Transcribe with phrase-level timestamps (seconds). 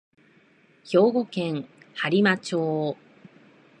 [0.83, 2.97] 兵庫県播磨町